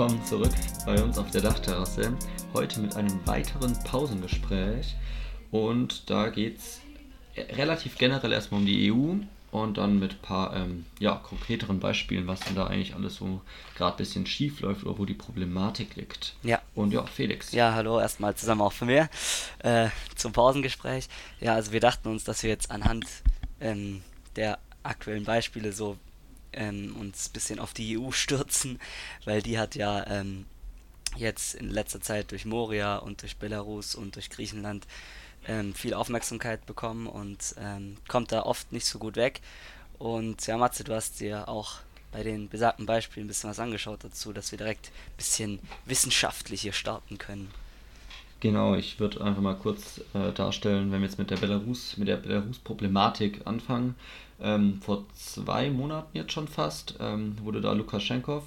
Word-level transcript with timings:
Willkommen 0.00 0.24
zurück 0.24 0.54
bei 0.86 1.02
uns 1.02 1.18
auf 1.18 1.30
der 1.30 1.42
Dachterrasse. 1.42 2.16
Heute 2.54 2.80
mit 2.80 2.96
einem 2.96 3.20
weiteren 3.26 3.78
Pausengespräch. 3.84 4.94
Und 5.50 6.08
da 6.08 6.30
geht 6.30 6.56
es 6.56 6.80
relativ 7.36 7.98
generell 7.98 8.32
erstmal 8.32 8.60
um 8.60 8.66
die 8.66 8.90
EU 8.90 9.16
und 9.50 9.76
dann 9.76 9.98
mit 9.98 10.12
ein 10.12 10.22
paar 10.22 10.56
ähm, 10.56 10.86
ja, 11.00 11.16
konkreteren 11.16 11.80
Beispielen, 11.80 12.26
was 12.26 12.40
denn 12.40 12.54
da 12.54 12.66
eigentlich 12.66 12.94
alles 12.94 13.16
so 13.16 13.42
gerade 13.76 13.96
ein 13.96 13.98
bisschen 13.98 14.24
schief 14.24 14.60
läuft 14.60 14.86
oder 14.86 14.98
wo 14.98 15.04
die 15.04 15.12
Problematik 15.12 15.96
liegt. 15.96 16.34
Ja. 16.44 16.62
Und 16.74 16.94
ja, 16.94 17.04
Felix. 17.04 17.52
Ja, 17.52 17.74
hallo, 17.74 18.00
erstmal 18.00 18.34
zusammen 18.34 18.62
auch 18.62 18.72
von 18.72 18.88
mir 18.88 19.10
äh, 19.58 19.90
zum 20.16 20.32
Pausengespräch. 20.32 21.10
Ja, 21.40 21.56
also 21.56 21.72
wir 21.72 21.80
dachten 21.80 22.08
uns, 22.08 22.24
dass 22.24 22.42
wir 22.42 22.48
jetzt 22.48 22.70
anhand 22.70 23.04
ähm, 23.60 24.02
der 24.34 24.60
aktuellen 24.82 25.24
Beispiele 25.24 25.74
so 25.74 25.98
ähm, 26.52 26.96
uns 26.96 27.28
ein 27.28 27.32
bisschen 27.32 27.58
auf 27.58 27.72
die 27.72 27.98
EU 27.98 28.10
stürzen, 28.12 28.80
weil 29.24 29.42
die 29.42 29.58
hat 29.58 29.74
ja 29.74 30.06
ähm, 30.06 30.46
jetzt 31.16 31.54
in 31.54 31.70
letzter 31.70 32.00
Zeit 32.00 32.30
durch 32.30 32.44
Moria 32.44 32.96
und 32.96 33.22
durch 33.22 33.36
Belarus 33.36 33.94
und 33.94 34.16
durch 34.16 34.30
Griechenland 34.30 34.86
ähm, 35.46 35.74
viel 35.74 35.94
Aufmerksamkeit 35.94 36.66
bekommen 36.66 37.06
und 37.06 37.54
ähm, 37.58 37.96
kommt 38.08 38.32
da 38.32 38.42
oft 38.42 38.72
nicht 38.72 38.86
so 38.86 38.98
gut 38.98 39.16
weg. 39.16 39.40
Und 39.98 40.46
ja, 40.46 40.56
Matze, 40.56 40.84
du 40.84 40.94
hast 40.94 41.20
dir 41.20 41.48
auch 41.48 41.80
bei 42.12 42.22
den 42.22 42.48
besagten 42.48 42.86
Beispielen 42.86 43.26
ein 43.26 43.28
bisschen 43.28 43.50
was 43.50 43.60
angeschaut 43.60 44.02
dazu, 44.02 44.32
dass 44.32 44.50
wir 44.50 44.58
direkt 44.58 44.88
ein 44.88 45.16
bisschen 45.16 45.60
wissenschaftlich 45.84 46.62
hier 46.62 46.72
starten 46.72 47.18
können. 47.18 47.52
Genau, 48.40 48.74
ich 48.74 48.98
würde 48.98 49.22
einfach 49.22 49.42
mal 49.42 49.54
kurz 49.54 50.00
äh, 50.14 50.32
darstellen, 50.32 50.90
wenn 50.90 51.00
wir 51.00 51.06
jetzt 51.06 51.18
mit 51.18 51.30
der 51.30 51.36
Belarus, 51.36 51.98
mit 51.98 52.08
der 52.08 52.16
Belarus-Problematik 52.16 53.42
anfangen. 53.44 53.94
Ähm, 54.40 54.80
vor 54.80 55.04
zwei 55.14 55.68
Monaten 55.68 56.16
jetzt 56.16 56.32
schon 56.32 56.48
fast 56.48 56.94
ähm, 57.00 57.36
wurde 57.42 57.60
da 57.60 57.72
Lukaschenko, 57.72 58.42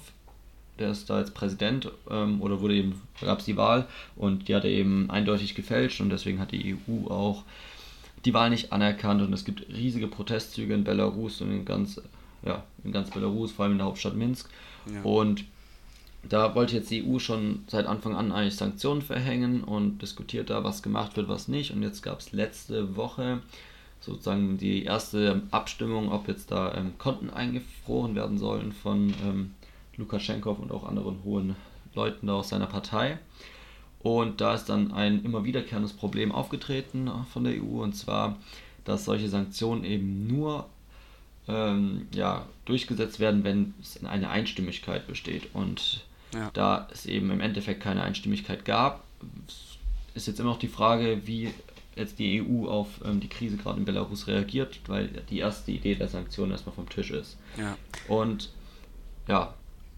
der 0.80 0.90
ist 0.90 1.08
da 1.08 1.20
jetzt 1.20 1.34
Präsident 1.34 1.92
ähm, 2.10 2.42
oder 2.42 2.60
wurde 2.60 2.74
eben, 2.74 3.00
gab 3.20 3.38
es 3.38 3.44
die 3.44 3.56
Wahl 3.56 3.86
und 4.16 4.48
die 4.48 4.56
hat 4.56 4.64
er 4.64 4.70
eben 4.70 5.08
eindeutig 5.10 5.54
gefälscht 5.54 6.00
und 6.00 6.10
deswegen 6.10 6.40
hat 6.40 6.50
die 6.50 6.74
EU 6.74 7.08
auch 7.08 7.44
die 8.24 8.34
Wahl 8.34 8.50
nicht 8.50 8.72
anerkannt 8.72 9.22
und 9.22 9.32
es 9.32 9.44
gibt 9.44 9.68
riesige 9.68 10.08
Protestzüge 10.08 10.74
in 10.74 10.82
Belarus 10.82 11.40
und 11.40 11.52
in 11.52 11.64
ganz, 11.64 12.00
ja, 12.44 12.64
in 12.82 12.90
ganz 12.90 13.10
Belarus, 13.10 13.52
vor 13.52 13.64
allem 13.64 13.72
in 13.72 13.78
der 13.78 13.86
Hauptstadt 13.86 14.16
Minsk. 14.16 14.50
Ja. 14.92 15.02
Und 15.02 15.44
da 16.28 16.54
wollte 16.54 16.76
jetzt 16.76 16.90
die 16.90 17.04
EU 17.04 17.18
schon 17.18 17.64
seit 17.66 17.86
Anfang 17.86 18.14
an 18.16 18.32
eigentlich 18.32 18.56
Sanktionen 18.56 19.02
verhängen 19.02 19.62
und 19.64 19.98
diskutiert 19.98 20.50
da, 20.50 20.64
was 20.64 20.82
gemacht 20.82 21.16
wird, 21.16 21.28
was 21.28 21.48
nicht. 21.48 21.72
Und 21.72 21.82
jetzt 21.82 22.02
gab 22.02 22.20
es 22.20 22.32
letzte 22.32 22.96
Woche 22.96 23.40
sozusagen 24.00 24.58
die 24.58 24.84
erste 24.84 25.42
Abstimmung, 25.50 26.12
ob 26.12 26.28
jetzt 26.28 26.50
da 26.50 26.74
ähm, 26.74 26.92
Konten 26.98 27.30
eingefroren 27.30 28.14
werden 28.14 28.38
sollen 28.38 28.72
von 28.72 29.14
ähm, 29.24 29.54
Lukaschenko 29.96 30.52
und 30.52 30.72
auch 30.72 30.86
anderen 30.86 31.22
hohen 31.24 31.56
Leuten 31.94 32.26
da 32.26 32.34
aus 32.34 32.50
seiner 32.50 32.66
Partei. 32.66 33.18
Und 34.00 34.40
da 34.42 34.54
ist 34.54 34.66
dann 34.66 34.92
ein 34.92 35.24
immer 35.24 35.44
wiederkehrendes 35.44 35.94
Problem 35.94 36.32
aufgetreten 36.32 37.10
von 37.32 37.44
der 37.44 37.54
EU 37.54 37.82
und 37.82 37.94
zwar, 37.94 38.36
dass 38.84 39.06
solche 39.06 39.30
Sanktionen 39.30 39.84
eben 39.84 40.26
nur 40.26 40.66
ähm, 41.48 42.06
ja, 42.12 42.46
durchgesetzt 42.66 43.20
werden, 43.20 43.44
wenn 43.44 43.72
es 43.80 44.04
eine 44.04 44.28
Einstimmigkeit 44.28 45.06
besteht. 45.06 45.54
Und 45.54 46.04
ja. 46.34 46.50
da 46.52 46.88
es 46.92 47.06
eben 47.06 47.30
im 47.30 47.40
Endeffekt 47.40 47.82
keine 47.82 48.02
Einstimmigkeit 48.02 48.64
gab, 48.64 49.02
ist 50.14 50.26
jetzt 50.26 50.40
immer 50.40 50.50
noch 50.50 50.58
die 50.58 50.68
Frage, 50.68 51.26
wie 51.26 51.52
jetzt 51.96 52.18
die 52.18 52.42
EU 52.42 52.68
auf 52.68 52.88
ähm, 53.04 53.20
die 53.20 53.28
Krise 53.28 53.56
gerade 53.56 53.78
in 53.78 53.84
Belarus 53.84 54.26
reagiert, 54.26 54.80
weil 54.86 55.08
die 55.30 55.38
erste 55.38 55.70
Idee 55.70 55.94
der 55.94 56.08
Sanktionen 56.08 56.52
erstmal 56.52 56.74
vom 56.74 56.88
Tisch 56.88 57.10
ist. 57.10 57.36
Ja. 57.56 57.76
Und 58.08 58.50
ja, 59.28 59.54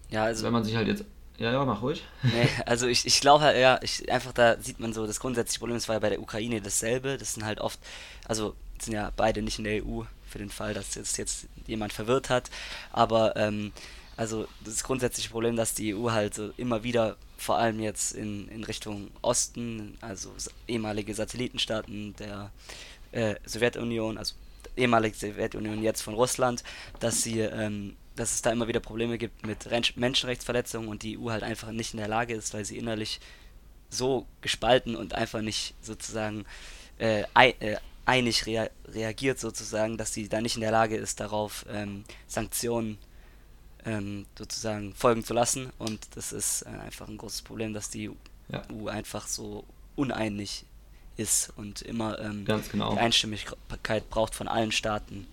ja 0.09 0.23
also, 0.23 0.45
wenn 0.45 0.53
man 0.53 0.63
sich 0.63 0.75
halt 0.75 0.87
jetzt. 0.87 1.03
Ja, 1.39 1.51
ja, 1.51 1.63
mach 1.65 1.83
ruhig. 1.83 2.03
Nee, 2.23 2.49
also 2.65 2.87
ich, 2.87 3.05
ich 3.05 3.21
glaube 3.21 3.43
halt, 3.43 3.59
ja, 3.59 3.79
ich, 3.83 4.11
einfach 4.11 4.31
da 4.31 4.59
sieht 4.59 4.79
man 4.79 4.91
so, 4.91 5.05
das 5.05 5.19
grundsätzliche 5.19 5.59
Problem, 5.59 5.77
das 5.77 5.87
war 5.87 5.95
ja 5.95 5.99
bei 5.99 6.09
der 6.09 6.19
Ukraine 6.19 6.61
dasselbe. 6.61 7.17
Das 7.17 7.35
sind 7.35 7.45
halt 7.45 7.59
oft, 7.59 7.79
also 8.27 8.55
sind 8.79 8.93
ja 8.93 9.11
beide 9.15 9.43
nicht 9.43 9.59
in 9.59 9.65
der 9.65 9.85
EU, 9.85 10.01
für 10.27 10.39
den 10.39 10.49
Fall, 10.49 10.73
dass 10.73 10.95
jetzt, 10.95 11.17
jetzt 11.17 11.47
jemand 11.67 11.93
verwirrt 11.93 12.29
hat. 12.29 12.49
Aber 12.91 13.35
ähm, 13.35 13.71
also 14.17 14.47
das 14.65 14.83
grundsätzliche 14.83 15.29
Problem, 15.29 15.55
dass 15.55 15.75
die 15.75 15.93
EU 15.95 16.09
halt 16.09 16.41
immer 16.57 16.83
wieder, 16.83 17.17
vor 17.37 17.57
allem 17.57 17.79
jetzt 17.79 18.13
in, 18.13 18.47
in 18.49 18.63
Richtung 18.63 19.11
Osten, 19.21 19.95
also 20.01 20.33
ehemalige 20.67 21.13
Satellitenstaaten 21.13 22.15
der 22.15 22.51
äh, 23.11 23.35
Sowjetunion, 23.45 24.17
also 24.17 24.33
ehemalige 24.75 25.15
Sowjetunion 25.15 25.83
jetzt 25.83 26.01
von 26.01 26.15
Russland, 26.15 26.63
dass 26.99 27.21
sie, 27.21 27.41
ähm, 27.41 27.95
dass 28.15 28.33
es 28.33 28.41
da 28.41 28.51
immer 28.51 28.67
wieder 28.67 28.79
Probleme 28.79 29.19
gibt 29.19 29.45
mit 29.45 29.67
Menschenrechtsverletzungen 29.95 30.89
und 30.89 31.03
die 31.03 31.19
EU 31.19 31.29
halt 31.29 31.43
einfach 31.43 31.71
nicht 31.71 31.93
in 31.93 31.99
der 31.99 32.07
Lage 32.07 32.33
ist, 32.33 32.55
weil 32.55 32.65
sie 32.65 32.77
innerlich 32.77 33.19
so 33.89 34.25
gespalten 34.41 34.95
und 34.95 35.13
einfach 35.13 35.41
nicht 35.41 35.75
sozusagen 35.81 36.45
äh, 36.99 37.23
äh, 37.35 37.77
einig 38.05 38.47
rea 38.47 38.69
reagiert 38.87 39.39
sozusagen, 39.39 39.97
dass 39.97 40.13
sie 40.13 40.27
da 40.27 40.41
nicht 40.41 40.55
in 40.55 40.61
der 40.61 40.71
Lage 40.71 40.95
ist, 40.97 41.19
darauf 41.19 41.65
ähm, 41.69 42.03
Sanktionen 42.25 42.97
ähm, 43.85 44.25
sozusagen 44.37 44.93
folgen 44.93 45.23
zu 45.23 45.33
lassen. 45.33 45.71
Und 45.77 45.99
das 46.15 46.33
ist 46.33 46.63
äh, 46.63 46.69
einfach 46.69 47.07
ein 47.07 47.17
großes 47.17 47.41
Problem, 47.41 47.73
dass 47.73 47.89
die 47.89 48.09
ja. 48.49 48.61
EU 48.71 48.87
einfach 48.87 49.27
so 49.27 49.63
uneinig 49.95 50.65
ist 51.17 51.51
und 51.55 51.81
immer 51.81 52.19
ähm, 52.19 52.45
genau. 52.45 52.93
die 52.93 52.99
Einstimmigkeit 52.99 54.09
braucht 54.09 54.35
von 54.35 54.47
allen 54.47 54.71
Staaten. 54.71 55.27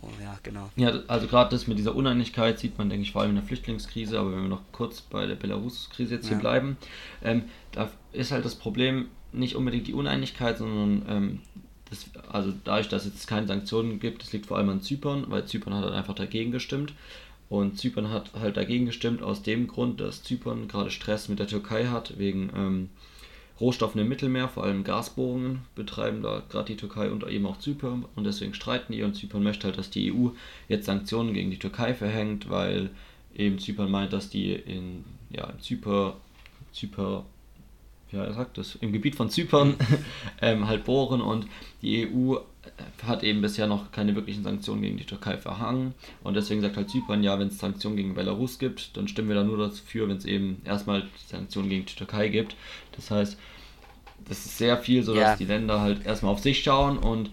Oh, 0.00 0.08
ja, 0.20 0.36
genau. 0.42 0.70
Ja, 0.76 1.00
also 1.06 1.28
gerade 1.28 1.50
das 1.50 1.68
mit 1.68 1.78
dieser 1.78 1.94
Uneinigkeit 1.94 2.58
sieht 2.58 2.76
man, 2.76 2.88
denke 2.88 3.04
ich, 3.04 3.12
vor 3.12 3.22
allem 3.22 3.30
in 3.30 3.36
der 3.36 3.44
Flüchtlingskrise, 3.44 4.18
aber 4.18 4.32
wenn 4.32 4.42
wir 4.42 4.48
noch 4.48 4.62
kurz 4.72 5.00
bei 5.00 5.26
der 5.26 5.36
Belarus-Krise 5.36 6.16
jetzt 6.16 6.24
ja. 6.24 6.30
hier 6.30 6.38
bleiben, 6.38 6.76
ähm, 7.22 7.44
da 7.70 7.90
ist 8.12 8.32
halt 8.32 8.44
das 8.44 8.56
Problem 8.56 9.06
nicht 9.32 9.54
unbedingt 9.54 9.86
die 9.86 9.94
Uneinigkeit, 9.94 10.58
sondern 10.58 11.02
ähm, 11.08 11.40
das, 11.88 12.06
also 12.32 12.52
dadurch, 12.64 12.88
dass 12.88 13.06
es 13.06 13.12
jetzt 13.14 13.26
keine 13.26 13.46
Sanktionen 13.46 14.00
gibt, 14.00 14.22
das 14.22 14.32
liegt 14.32 14.46
vor 14.46 14.58
allem 14.58 14.70
an 14.70 14.82
Zypern, 14.82 15.26
weil 15.28 15.46
Zypern 15.46 15.74
hat 15.74 15.84
halt 15.84 15.94
einfach 15.94 16.14
dagegen 16.14 16.50
gestimmt. 16.50 16.94
Und 17.52 17.78
Zypern 17.78 18.08
hat 18.08 18.30
halt 18.32 18.56
dagegen 18.56 18.86
gestimmt 18.86 19.22
aus 19.22 19.42
dem 19.42 19.66
Grund, 19.66 20.00
dass 20.00 20.22
Zypern 20.22 20.68
gerade 20.68 20.90
Stress 20.90 21.28
mit 21.28 21.38
der 21.38 21.48
Türkei 21.48 21.84
hat, 21.88 22.16
wegen 22.16 22.48
ähm, 22.56 22.88
Rohstoffen 23.60 24.00
im 24.00 24.08
Mittelmeer, 24.08 24.48
vor 24.48 24.64
allem 24.64 24.84
Gasbohrungen 24.84 25.60
betreiben 25.74 26.22
da 26.22 26.42
gerade 26.48 26.72
die 26.72 26.78
Türkei 26.78 27.10
und 27.10 27.28
eben 27.28 27.44
auch 27.44 27.58
Zypern. 27.58 28.06
Und 28.16 28.24
deswegen 28.24 28.54
streiten 28.54 28.94
die. 28.94 29.02
Und 29.02 29.16
Zypern 29.16 29.42
möchte 29.42 29.66
halt, 29.66 29.76
dass 29.76 29.90
die 29.90 30.10
EU 30.10 30.28
jetzt 30.68 30.86
Sanktionen 30.86 31.34
gegen 31.34 31.50
die 31.50 31.58
Türkei 31.58 31.92
verhängt, 31.92 32.48
weil 32.48 32.88
eben 33.36 33.58
Zypern 33.58 33.90
meint, 33.90 34.14
dass 34.14 34.30
die 34.30 34.54
in, 34.54 35.04
ja, 35.28 35.52
Zypern, 35.60 36.14
Zypern 36.72 37.24
ja, 38.12 38.24
er 38.24 38.32
sagt 38.32 38.56
das, 38.56 38.76
im 38.76 38.94
Gebiet 38.94 39.14
von 39.14 39.28
Zypern 39.28 39.74
ähm, 40.40 40.68
halt 40.68 40.84
bohren. 40.84 41.20
Und 41.20 41.46
die 41.82 42.08
EU 42.08 42.36
hat 43.04 43.22
eben 43.24 43.42
bisher 43.42 43.66
noch 43.66 43.90
keine 43.90 44.14
wirklichen 44.14 44.44
Sanktionen 44.44 44.82
gegen 44.82 44.96
die 44.96 45.04
Türkei 45.04 45.36
verhangen 45.36 45.94
und 46.22 46.34
deswegen 46.34 46.60
sagt 46.60 46.76
halt 46.76 46.90
Zypern, 46.90 47.22
ja, 47.22 47.38
wenn 47.38 47.48
es 47.48 47.58
Sanktionen 47.58 47.96
gegen 47.96 48.14
Belarus 48.14 48.58
gibt, 48.58 48.96
dann 48.96 49.08
stimmen 49.08 49.28
wir 49.28 49.34
da 49.34 49.42
nur 49.42 49.58
dafür, 49.58 50.08
wenn 50.08 50.16
es 50.16 50.24
eben 50.24 50.62
erstmal 50.64 51.04
Sanktionen 51.26 51.68
gegen 51.68 51.86
die 51.86 51.94
Türkei 51.94 52.28
gibt. 52.28 52.54
Das 52.94 53.10
heißt, 53.10 53.36
das 54.28 54.46
ist 54.46 54.58
sehr 54.58 54.78
viel 54.78 55.02
so, 55.02 55.14
dass 55.14 55.22
ja. 55.22 55.36
die 55.36 55.44
Länder 55.44 55.80
halt 55.80 56.06
erstmal 56.06 56.32
auf 56.32 56.40
sich 56.40 56.62
schauen 56.62 56.98
und 56.98 57.30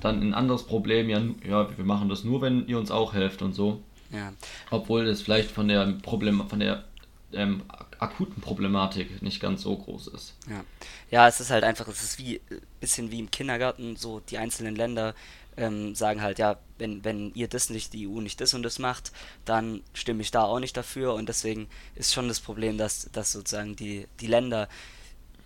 dann 0.00 0.20
ein 0.22 0.34
anderes 0.34 0.62
Problem, 0.62 1.10
ja, 1.10 1.20
ja, 1.46 1.68
wir 1.76 1.84
machen 1.84 2.08
das 2.08 2.24
nur, 2.24 2.40
wenn 2.40 2.66
ihr 2.66 2.78
uns 2.78 2.90
auch 2.90 3.12
helft 3.12 3.42
und 3.42 3.54
so. 3.54 3.82
Ja. 4.10 4.32
Obwohl 4.70 5.04
das 5.04 5.22
vielleicht 5.22 5.50
von 5.50 5.68
der 5.68 5.86
Problem, 6.02 6.42
von 6.48 6.60
der 6.60 6.84
ähm, 7.32 7.62
akuten 7.98 8.40
Problematik 8.42 9.22
nicht 9.22 9.40
ganz 9.40 9.62
so 9.62 9.76
groß 9.76 10.08
ist. 10.08 10.36
Ja, 10.48 10.64
ja 11.10 11.28
es 11.28 11.40
ist 11.40 11.50
halt 11.50 11.64
einfach, 11.64 11.86
es 11.88 12.02
ist 12.02 12.18
wie 12.18 12.40
bisschen 12.80 13.10
wie 13.10 13.18
im 13.18 13.30
Kindergarten, 13.30 13.96
so 13.96 14.20
die 14.20 14.38
einzelnen 14.38 14.74
Länder 14.74 15.14
ähm, 15.56 15.94
sagen 15.94 16.22
halt, 16.22 16.38
ja, 16.38 16.58
wenn, 16.78 17.04
wenn 17.04 17.32
ihr 17.34 17.48
das 17.48 17.70
nicht, 17.70 17.92
die 17.92 18.08
EU 18.08 18.20
nicht 18.20 18.40
das 18.40 18.54
und 18.54 18.62
das 18.62 18.78
macht, 18.78 19.12
dann 19.44 19.82
stimme 19.92 20.22
ich 20.22 20.30
da 20.30 20.44
auch 20.44 20.60
nicht 20.60 20.76
dafür 20.76 21.14
und 21.14 21.28
deswegen 21.28 21.68
ist 21.94 22.14
schon 22.14 22.28
das 22.28 22.40
Problem, 22.40 22.78
dass, 22.78 23.10
dass 23.12 23.32
sozusagen 23.32 23.76
die, 23.76 24.06
die 24.20 24.26
Länder 24.26 24.68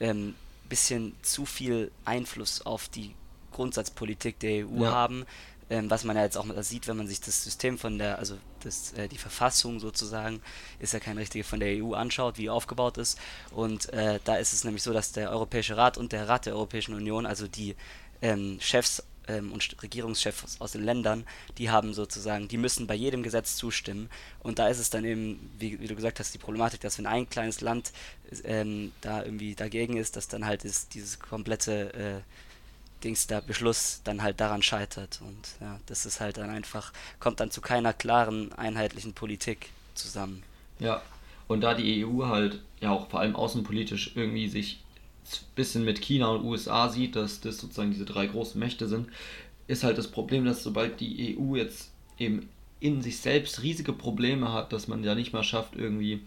ähm, 0.01 0.35
bisschen 0.69 1.15
zu 1.23 1.47
viel 1.47 1.91
Einfluss 2.05 2.65
auf 2.65 2.89
die 2.89 3.15
Grundsatzpolitik 3.53 4.39
der 4.41 4.67
EU 4.67 4.83
ja. 4.83 4.93
haben, 4.93 5.25
ähm, 5.71 5.91
was 5.91 6.05
man 6.05 6.17
ja 6.17 6.23
jetzt 6.23 6.37
auch 6.37 6.47
sieht, 6.63 6.87
wenn 6.89 6.97
man 6.97 7.07
sich 7.07 7.21
das 7.21 7.43
System 7.43 7.79
von 7.79 7.99
der, 7.99 8.19
also 8.19 8.37
das, 8.63 8.93
äh, 8.93 9.09
die 9.09 9.19
Verfassung 9.19 9.81
sozusagen, 9.81 10.41
ist 10.79 10.93
ja 10.93 11.01
kein 11.01 11.19
richtige 11.19 11.45
von 11.45 11.61
der 11.61 11.83
EU 11.83 11.95
anschaut, 11.95 12.39
wie 12.39 12.51
aufgebaut 12.51 12.99
ist. 12.99 13.19
Und 13.51 13.93
äh, 13.93 14.21
da 14.25 14.37
ist 14.37 14.53
es 14.53 14.65
nämlich 14.65 14.83
so, 14.83 14.93
dass 14.93 15.13
der 15.13 15.31
Europäische 15.31 15.77
Rat 15.77 15.99
und 15.99 16.13
der 16.13 16.29
Rat 16.29 16.47
der 16.47 16.55
Europäischen 16.55 16.95
Union, 16.95 17.27
also 17.27 17.49
die 17.49 17.77
ähm, 18.23 18.59
Chefs 18.61 19.03
ähm, 19.29 19.53
und 19.53 19.83
Regierungschefs 19.83 20.61
aus 20.61 20.73
den 20.73 20.85
Ländern, 20.85 21.27
die 21.59 21.71
haben 21.71 21.95
sozusagen, 21.95 22.49
die 22.49 22.59
müssen 22.59 22.87
bei 22.87 22.95
jedem 22.95 23.23
Gesetz 23.23 23.57
zustimmen. 23.57 24.11
Und 24.41 24.59
da 24.59 24.69
ist 24.69 24.79
es 24.79 24.91
dann 24.91 25.05
eben, 25.05 25.51
wie, 25.59 25.81
wie 25.81 25.87
du 25.87 25.95
gesagt 25.95 26.21
hast, 26.21 26.35
die 26.35 26.39
Problematik, 26.39 26.81
dass 26.81 26.99
wenn 26.99 27.07
ein 27.07 27.29
kleines 27.29 27.61
Land 27.61 27.93
ähm, 28.45 28.93
da 29.01 29.25
irgendwie 29.25 29.55
dagegen 29.55 29.97
ist, 29.97 30.17
dass 30.17 30.29
dann 30.29 30.45
halt 30.47 30.65
ist 30.65 30.95
dieses 30.95 31.19
komplette 31.19 31.95
äh, 31.95 32.21
Dings 33.05 33.27
der 33.27 33.41
Beschluss 33.43 34.01
dann 34.05 34.23
halt 34.23 34.41
daran 34.41 34.63
scheitert. 34.63 35.21
Und 35.23 35.57
ja, 35.61 35.81
das 35.87 36.07
ist 36.07 36.21
halt 36.21 36.39
dann 36.39 36.51
einfach, 36.51 36.93
kommt 37.21 37.41
dann 37.41 37.51
zu 37.51 37.61
keiner 37.61 37.93
klaren, 37.93 38.53
einheitlichen 38.55 39.15
Politik 39.15 39.71
zusammen. 39.95 40.43
Ja, 40.79 41.03
Und 41.47 41.61
da 41.63 41.75
die 41.75 42.05
EU 42.05 42.27
halt 42.27 42.61
ja 42.81 42.91
auch 42.91 43.11
vor 43.11 43.21
allem 43.21 43.37
außenpolitisch 43.37 44.13
irgendwie 44.17 44.49
sich 44.49 44.83
ein 45.25 45.55
bisschen 45.55 45.85
mit 45.85 46.01
China 46.03 46.29
und 46.29 46.45
USA 46.45 46.89
sieht, 46.89 47.17
dass 47.17 47.41
das 47.41 47.59
sozusagen 47.59 47.93
diese 47.93 48.05
drei 48.05 48.27
großen 48.27 48.59
Mächte 48.59 48.89
sind, 48.89 49.09
ist 49.67 49.85
halt 49.85 49.99
das 49.99 50.11
Problem, 50.11 50.45
dass 50.45 50.63
sobald 50.63 51.01
die 51.01 51.37
EU 51.39 51.57
jetzt 51.57 51.93
eben 52.19 52.49
in 52.81 53.03
sich 53.03 53.19
selbst 53.21 53.63
riesige 53.63 53.93
Probleme 53.93 54.53
hat, 54.53 54.73
dass 54.73 54.89
man 54.89 55.05
ja 55.05 55.15
nicht 55.15 55.33
mal 55.33 55.45
schafft, 55.45 55.77
irgendwie 55.77 56.23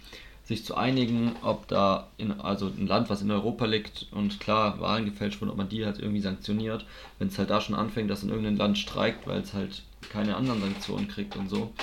sich 0.47 0.63
zu 0.63 0.75
einigen, 0.75 1.35
ob 1.41 1.67
da 1.67 2.07
in, 2.17 2.31
also 2.39 2.67
ein 2.67 2.87
Land, 2.87 3.09
was 3.09 3.21
in 3.21 3.29
Europa 3.29 3.65
liegt 3.65 4.07
und 4.11 4.39
klar 4.39 4.79
Wahlen 4.79 5.03
gefälscht 5.03 5.41
wurden, 5.41 5.51
ob 5.51 5.57
man 5.57 5.67
die 5.67 5.85
halt 5.85 5.99
irgendwie 5.99 6.21
sanktioniert, 6.21 6.85
wenn 7.19 7.27
es 7.27 7.37
halt 7.37 7.49
da 7.49 7.59
schon 7.59 7.75
anfängt, 7.75 8.09
dass 8.09 8.23
in 8.23 8.29
irgendein 8.29 8.55
Land 8.55 8.77
streikt, 8.77 9.27
weil 9.27 9.41
es 9.41 9.53
halt 9.53 9.83
keine 10.09 10.37
anderen 10.37 10.61
Sanktionen 10.61 11.09
kriegt 11.09 11.35
und 11.35 11.49
so, 11.49 11.73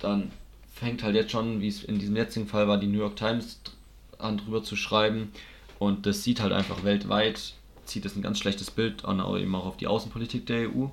dann 0.00 0.30
fängt 0.74 1.02
halt 1.02 1.14
jetzt 1.14 1.32
schon, 1.32 1.60
wie 1.60 1.68
es 1.68 1.84
in 1.84 1.98
diesem 1.98 2.16
jetzigen 2.16 2.46
Fall 2.46 2.66
war, 2.66 2.78
die 2.78 2.86
New 2.86 2.98
York 2.98 3.16
Times 3.16 3.60
an 4.16 4.38
drüber 4.38 4.62
zu 4.62 4.74
schreiben 4.74 5.30
und 5.78 6.06
das 6.06 6.24
sieht 6.24 6.40
halt 6.40 6.54
einfach 6.54 6.84
weltweit, 6.84 7.52
zieht 7.84 8.06
es 8.06 8.16
ein 8.16 8.22
ganz 8.22 8.38
schlechtes 8.38 8.70
Bild 8.70 9.04
an, 9.04 9.18
eben 9.36 9.54
auch 9.54 9.66
auf 9.66 9.76
die 9.76 9.86
Außenpolitik 9.86 10.46
der 10.46 10.70
EU. 10.70 10.84
Ja. 10.84 10.90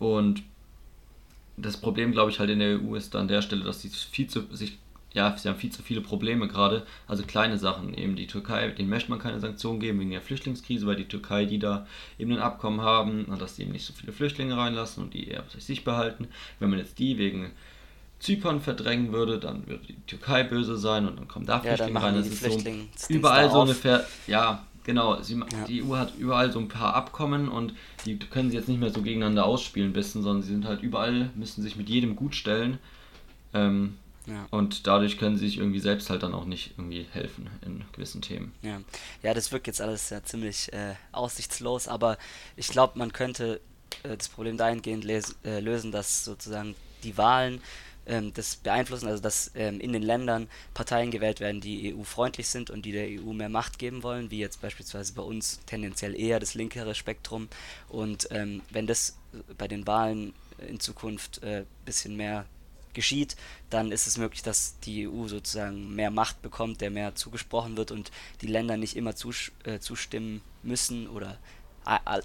Und 0.00 0.42
das 1.56 1.76
Problem, 1.76 2.10
glaube 2.10 2.32
ich, 2.32 2.40
halt 2.40 2.50
in 2.50 2.58
der 2.58 2.80
EU 2.80 2.96
ist 2.96 3.14
an 3.14 3.28
der 3.28 3.42
Stelle, 3.42 3.62
dass 3.62 3.82
sie 3.82 3.90
viel 3.90 4.26
zu 4.26 4.44
sich 4.50 4.78
ja, 5.12 5.36
sie 5.36 5.48
haben 5.48 5.56
viel 5.56 5.70
zu 5.70 5.82
viele 5.82 6.00
Probleme 6.00 6.46
gerade. 6.46 6.86
Also 7.08 7.24
kleine 7.24 7.58
Sachen, 7.58 7.94
eben 7.94 8.16
die 8.16 8.26
Türkei, 8.26 8.68
denen 8.68 8.88
möchte 8.88 9.10
man 9.10 9.18
keine 9.18 9.40
Sanktionen 9.40 9.80
geben 9.80 10.00
wegen 10.00 10.10
der 10.10 10.20
Flüchtlingskrise, 10.20 10.86
weil 10.86 10.96
die 10.96 11.08
Türkei, 11.08 11.46
die 11.46 11.58
da 11.58 11.86
eben 12.18 12.32
ein 12.32 12.38
Abkommen 12.38 12.80
haben, 12.80 13.26
dass 13.38 13.56
sie 13.56 13.62
eben 13.62 13.72
nicht 13.72 13.84
so 13.84 13.92
viele 13.92 14.12
Flüchtlinge 14.12 14.56
reinlassen 14.56 15.02
und 15.02 15.14
die 15.14 15.28
eher 15.28 15.42
bei 15.42 15.58
sich 15.58 15.84
behalten. 15.84 16.28
Wenn 16.60 16.70
man 16.70 16.78
jetzt 16.78 16.98
die 16.98 17.18
wegen 17.18 17.50
Zypern 18.20 18.60
verdrängen 18.60 19.12
würde, 19.12 19.38
dann 19.38 19.66
würde 19.66 19.86
die 19.86 19.96
Türkei 20.06 20.44
böse 20.44 20.76
sein 20.76 21.08
und 21.08 21.18
dann 21.18 21.26
kommen 21.26 21.46
da 21.46 21.58
Flüchtlinge 21.58 21.98
ja, 21.98 22.06
rein. 22.06 22.14
Das 22.14 22.28
ist 22.28 22.42
so 22.42 23.12
überall 23.12 23.50
so 23.50 23.62
ungefähr, 23.62 24.06
ja, 24.28 24.64
genau. 24.84 25.20
Sie, 25.22 25.34
ja. 25.34 25.64
Die 25.66 25.82
EU 25.82 25.96
hat 25.96 26.12
überall 26.18 26.52
so 26.52 26.60
ein 26.60 26.68
paar 26.68 26.94
Abkommen 26.94 27.48
und 27.48 27.74
die 28.06 28.18
können 28.18 28.50
sie 28.50 28.56
jetzt 28.56 28.68
nicht 28.68 28.78
mehr 28.78 28.90
so 28.90 29.02
gegeneinander 29.02 29.44
ausspielen 29.44 29.92
bisschen, 29.92 30.22
sondern 30.22 30.42
sie 30.42 30.52
sind 30.52 30.66
halt 30.66 30.82
überall, 30.82 31.30
müssen 31.34 31.62
sich 31.62 31.76
mit 31.76 31.88
jedem 31.88 32.14
gut 32.14 32.36
stellen. 32.36 32.78
Ähm, 33.54 33.96
ja. 34.26 34.46
Und 34.50 34.86
dadurch 34.86 35.18
können 35.18 35.36
sie 35.38 35.46
sich 35.46 35.58
irgendwie 35.58 35.80
selbst 35.80 36.10
halt 36.10 36.22
dann 36.22 36.34
auch 36.34 36.44
nicht 36.44 36.72
irgendwie 36.76 37.06
helfen 37.12 37.48
in 37.64 37.84
gewissen 37.92 38.22
Themen. 38.22 38.52
Ja, 38.62 38.80
ja 39.22 39.34
das 39.34 39.50
wirkt 39.52 39.66
jetzt 39.66 39.80
alles 39.80 40.10
ja 40.10 40.22
ziemlich 40.22 40.72
äh, 40.72 40.94
aussichtslos, 41.12 41.88
aber 41.88 42.18
ich 42.56 42.68
glaube, 42.68 42.98
man 42.98 43.12
könnte 43.12 43.60
äh, 44.02 44.16
das 44.16 44.28
Problem 44.28 44.56
dahingehend 44.56 45.04
les- 45.04 45.36
äh, 45.44 45.60
lösen, 45.60 45.90
dass 45.92 46.24
sozusagen 46.24 46.74
die 47.02 47.16
Wahlen 47.16 47.60
ähm, 48.06 48.32
das 48.34 48.56
beeinflussen, 48.56 49.08
also 49.08 49.22
dass 49.22 49.52
ähm, 49.54 49.80
in 49.80 49.92
den 49.92 50.02
Ländern 50.02 50.48
Parteien 50.74 51.10
gewählt 51.10 51.40
werden, 51.40 51.60
die 51.60 51.94
EU-freundlich 51.94 52.48
sind 52.48 52.70
und 52.70 52.84
die 52.84 52.92
der 52.92 53.06
EU 53.08 53.32
mehr 53.32 53.48
Macht 53.48 53.78
geben 53.78 54.02
wollen, 54.02 54.30
wie 54.30 54.38
jetzt 54.38 54.60
beispielsweise 54.60 55.14
bei 55.14 55.22
uns 55.22 55.60
tendenziell 55.66 56.18
eher 56.18 56.40
das 56.40 56.54
linkere 56.54 56.94
Spektrum. 56.94 57.48
Und 57.88 58.28
ähm, 58.30 58.62
wenn 58.70 58.86
das 58.86 59.16
bei 59.56 59.68
den 59.68 59.86
Wahlen 59.86 60.34
in 60.66 60.80
Zukunft 60.80 61.42
ein 61.42 61.48
äh, 61.48 61.64
bisschen 61.84 62.16
mehr 62.16 62.46
geschieht, 62.94 63.36
dann 63.70 63.92
ist 63.92 64.06
es 64.06 64.18
möglich, 64.18 64.42
dass 64.42 64.78
die 64.80 65.08
EU 65.08 65.28
sozusagen 65.28 65.94
mehr 65.94 66.10
Macht 66.10 66.42
bekommt, 66.42 66.80
der 66.80 66.90
mehr 66.90 67.14
zugesprochen 67.14 67.76
wird 67.76 67.90
und 67.90 68.10
die 68.40 68.46
Länder 68.46 68.76
nicht 68.76 68.96
immer 68.96 69.14
zus 69.14 69.52
äh, 69.64 69.78
zustimmen 69.78 70.42
müssen 70.62 71.08
oder 71.08 71.38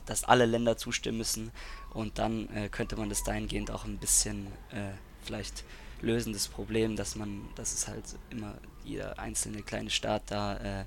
dass 0.05 0.25
alle 0.25 0.45
Länder 0.45 0.77
zustimmen 0.77 1.19
müssen. 1.19 1.51
Und 1.93 2.19
dann 2.19 2.49
äh, 2.49 2.69
könnte 2.69 2.97
man 2.97 3.09
das 3.09 3.23
dahingehend 3.23 3.71
auch 3.71 3.85
ein 3.85 3.97
bisschen 3.97 4.47
äh, 4.71 4.91
vielleicht 5.23 5.63
lösen, 6.01 6.33
das 6.33 6.47
Problem, 6.47 6.95
dass 6.95 7.15
man, 7.15 7.41
dass 7.55 7.73
es 7.73 7.87
halt 7.87 8.03
immer 8.29 8.55
jeder 8.83 9.17
einzelne 9.17 9.61
kleine 9.61 9.89
Staat 9.89 10.23
da 10.27 10.57
äh, 10.57 10.85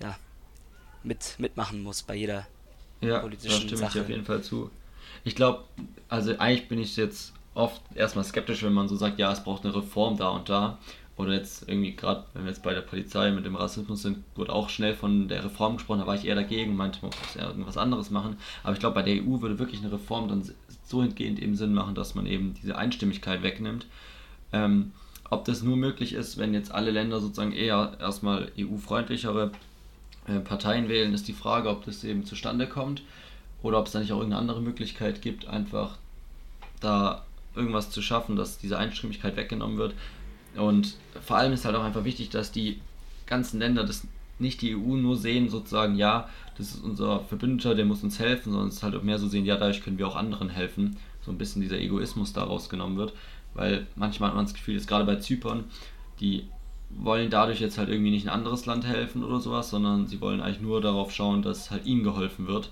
ja, 0.00 0.18
mit, 1.02 1.36
mitmachen 1.38 1.82
muss 1.82 2.02
bei 2.02 2.14
jeder 2.14 2.46
ja, 3.00 3.18
politischen 3.18 3.50
da 3.50 3.60
stimme 3.60 3.76
Sache. 3.76 3.98
ich 3.98 4.04
auf 4.04 4.08
jeden 4.10 4.24
Fall 4.24 4.42
zu. 4.42 4.70
Ich 5.24 5.34
glaube, 5.34 5.64
also 6.08 6.36
eigentlich 6.38 6.68
bin 6.68 6.78
ich 6.78 6.96
jetzt 6.96 7.32
oft 7.54 7.82
erstmal 7.94 8.24
skeptisch, 8.24 8.62
wenn 8.62 8.72
man 8.72 8.88
so 8.88 8.96
sagt, 8.96 9.18
ja, 9.18 9.32
es 9.32 9.44
braucht 9.44 9.64
eine 9.64 9.74
Reform 9.74 10.16
da 10.16 10.28
und 10.30 10.48
da. 10.48 10.78
Oder 11.16 11.34
jetzt 11.34 11.68
irgendwie 11.68 11.94
gerade, 11.94 12.24
wenn 12.32 12.44
wir 12.44 12.50
jetzt 12.50 12.62
bei 12.62 12.72
der 12.72 12.80
Polizei 12.80 13.30
mit 13.30 13.44
dem 13.44 13.54
Rassismus 13.54 14.02
sind, 14.02 14.24
wurde 14.34 14.52
auch 14.52 14.70
schnell 14.70 14.94
von 14.94 15.28
der 15.28 15.44
Reform 15.44 15.76
gesprochen, 15.76 16.00
da 16.00 16.06
war 16.06 16.14
ich 16.14 16.24
eher 16.24 16.34
dagegen, 16.34 16.74
meinte, 16.74 17.00
man 17.02 17.10
muss 17.10 17.34
ja 17.34 17.46
irgendwas 17.48 17.76
anderes 17.76 18.10
machen. 18.10 18.36
Aber 18.62 18.72
ich 18.72 18.80
glaube, 18.80 18.94
bei 18.94 19.02
der 19.02 19.22
EU 19.22 19.42
würde 19.42 19.58
wirklich 19.58 19.82
eine 19.82 19.92
Reform 19.92 20.28
dann 20.28 20.50
so 20.84 21.02
entgehend 21.02 21.40
eben 21.40 21.54
Sinn 21.54 21.74
machen, 21.74 21.94
dass 21.94 22.14
man 22.14 22.26
eben 22.26 22.54
diese 22.54 22.76
Einstimmigkeit 22.76 23.42
wegnimmt. 23.42 23.86
Ähm, 24.52 24.92
ob 25.30 25.44
das 25.44 25.62
nur 25.62 25.76
möglich 25.76 26.14
ist, 26.14 26.38
wenn 26.38 26.54
jetzt 26.54 26.72
alle 26.72 26.90
Länder 26.90 27.20
sozusagen 27.20 27.52
eher 27.52 27.92
erstmal 28.00 28.50
EU-freundlichere 28.58 29.52
äh, 30.26 30.40
Parteien 30.40 30.88
wählen, 30.88 31.14
ist 31.14 31.28
die 31.28 31.32
Frage, 31.32 31.68
ob 31.68 31.84
das 31.84 32.04
eben 32.04 32.24
zustande 32.24 32.66
kommt 32.66 33.02
oder 33.62 33.78
ob 33.78 33.86
es 33.86 33.92
da 33.92 34.00
nicht 34.00 34.12
auch 34.12 34.18
irgendeine 34.18 34.40
andere 34.40 34.60
Möglichkeit 34.60 35.22
gibt, 35.22 35.46
einfach 35.46 35.98
da 36.80 37.24
irgendwas 37.54 37.90
zu 37.90 38.02
schaffen, 38.02 38.36
dass 38.36 38.58
diese 38.58 38.78
Einstimmigkeit 38.78 39.36
weggenommen 39.36 39.78
wird. 39.78 39.94
Und 40.56 40.96
vor 41.24 41.36
allem 41.36 41.52
ist 41.52 41.64
halt 41.64 41.76
auch 41.76 41.84
einfach 41.84 42.04
wichtig, 42.04 42.30
dass 42.30 42.52
die 42.52 42.80
ganzen 43.26 43.58
Länder 43.58 43.84
das 43.84 44.06
nicht 44.38 44.60
die 44.60 44.74
EU 44.74 44.96
nur 44.96 45.16
sehen, 45.16 45.48
sozusagen, 45.48 45.96
ja, 45.96 46.28
das 46.58 46.74
ist 46.74 46.84
unser 46.84 47.20
Verbündeter, 47.20 47.74
der 47.74 47.84
muss 47.84 48.02
uns 48.02 48.18
helfen, 48.18 48.52
sondern 48.52 48.68
es 48.68 48.82
halt 48.82 48.94
auch 48.94 49.02
mehr 49.02 49.18
so 49.18 49.28
sehen, 49.28 49.44
ja, 49.44 49.56
dadurch 49.56 49.82
können 49.82 49.98
wir 49.98 50.08
auch 50.08 50.16
anderen 50.16 50.48
helfen. 50.48 50.96
So 51.24 51.30
ein 51.30 51.38
bisschen 51.38 51.62
dieser 51.62 51.78
Egoismus 51.78 52.32
daraus 52.32 52.68
genommen 52.68 52.96
wird. 52.96 53.12
Weil 53.54 53.86
manchmal 53.94 54.30
hat 54.30 54.36
man 54.36 54.44
das 54.44 54.54
Gefühl, 54.54 54.74
jetzt 54.74 54.88
gerade 54.88 55.04
bei 55.04 55.16
Zypern, 55.16 55.64
die 56.20 56.44
wollen 56.90 57.30
dadurch 57.30 57.60
jetzt 57.60 57.78
halt 57.78 57.88
irgendwie 57.88 58.10
nicht 58.10 58.26
ein 58.26 58.34
anderes 58.34 58.66
Land 58.66 58.84
helfen 58.84 59.24
oder 59.24 59.40
sowas, 59.40 59.70
sondern 59.70 60.06
sie 60.06 60.20
wollen 60.20 60.40
eigentlich 60.40 60.60
nur 60.60 60.80
darauf 60.80 61.12
schauen, 61.12 61.42
dass 61.42 61.70
halt 61.70 61.86
ihnen 61.86 62.02
geholfen 62.02 62.46
wird. 62.46 62.70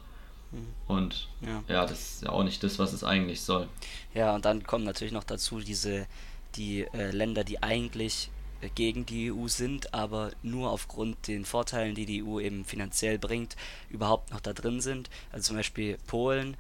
Mhm. 0.52 0.66
Und 0.86 1.28
ja. 1.40 1.62
ja, 1.68 1.86
das 1.86 2.00
ist 2.00 2.22
ja 2.22 2.30
auch 2.30 2.42
nicht 2.42 2.62
das, 2.62 2.78
was 2.78 2.92
es 2.92 3.04
eigentlich 3.04 3.40
soll. 3.40 3.68
Ja, 4.14 4.34
und 4.34 4.44
dann 4.44 4.64
kommen 4.64 4.84
natürlich 4.84 5.12
noch 5.12 5.24
dazu 5.24 5.60
diese 5.60 6.06
die 6.56 6.82
äh, 6.92 7.10
Länder, 7.10 7.44
die 7.44 7.62
eigentlich 7.62 8.30
äh, 8.60 8.68
gegen 8.74 9.06
die 9.06 9.32
EU 9.32 9.48
sind, 9.48 9.94
aber 9.94 10.32
nur 10.42 10.70
aufgrund 10.70 11.28
den 11.28 11.44
Vorteilen, 11.44 11.94
die 11.94 12.06
die 12.06 12.22
EU 12.24 12.40
eben 12.40 12.64
finanziell 12.64 13.18
bringt, 13.18 13.56
überhaupt 13.88 14.30
noch 14.30 14.40
da 14.40 14.52
drin 14.52 14.80
sind. 14.80 15.10
Also 15.32 15.48
zum 15.48 15.56
Beispiel 15.56 15.98
Polen, 16.06 16.56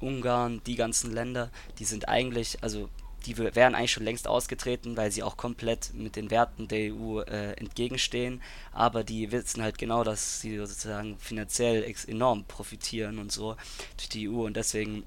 Ungarn, 0.00 0.60
die 0.66 0.76
ganzen 0.76 1.12
Länder, 1.12 1.50
die 1.78 1.84
sind 1.84 2.08
eigentlich, 2.08 2.62
also 2.62 2.88
die 3.26 3.36
wären 3.38 3.74
eigentlich 3.74 3.92
schon 3.92 4.04
längst 4.04 4.28
ausgetreten, 4.28 4.96
weil 4.96 5.10
sie 5.10 5.22
auch 5.22 5.36
komplett 5.36 5.92
mit 5.94 6.16
den 6.16 6.30
Werten 6.30 6.68
der 6.68 6.94
EU 6.94 7.20
äh, 7.20 7.52
entgegenstehen. 7.52 8.42
Aber 8.72 9.04
die 9.04 9.32
wissen 9.32 9.62
halt 9.62 9.78
genau, 9.78 10.04
dass 10.04 10.40
sie 10.40 10.56
sozusagen 10.58 11.18
finanziell 11.18 11.94
enorm 12.06 12.44
profitieren 12.44 13.18
und 13.18 13.32
so 13.32 13.56
durch 13.96 14.08
die 14.08 14.28
EU 14.28 14.44
und 14.44 14.56
deswegen 14.56 15.04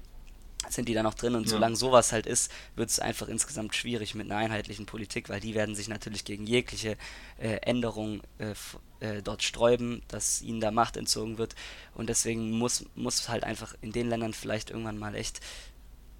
sind 0.68 0.88
die 0.88 0.94
da 0.94 1.02
noch 1.02 1.14
drin 1.14 1.34
und 1.34 1.44
ja. 1.44 1.50
solange 1.50 1.76
sowas 1.76 2.12
halt 2.12 2.26
ist, 2.26 2.50
wird 2.74 2.90
es 2.90 2.98
einfach 2.98 3.28
insgesamt 3.28 3.74
schwierig 3.74 4.14
mit 4.14 4.30
einer 4.30 4.40
einheitlichen 4.40 4.86
Politik, 4.86 5.28
weil 5.28 5.40
die 5.40 5.54
werden 5.54 5.74
sich 5.74 5.88
natürlich 5.88 6.24
gegen 6.24 6.46
jegliche 6.46 6.96
äh, 7.38 7.58
Änderung 7.62 8.22
äh, 8.38 8.54
äh, 9.00 9.22
dort 9.22 9.42
sträuben, 9.42 10.02
dass 10.08 10.42
ihnen 10.42 10.60
da 10.60 10.70
Macht 10.70 10.96
entzogen 10.96 11.38
wird 11.38 11.54
und 11.94 12.08
deswegen 12.08 12.50
muss, 12.50 12.84
muss 12.96 13.28
halt 13.28 13.44
einfach 13.44 13.74
in 13.80 13.92
den 13.92 14.08
Ländern 14.08 14.34
vielleicht 14.34 14.70
irgendwann 14.70 14.98
mal 14.98 15.14
echt, 15.14 15.40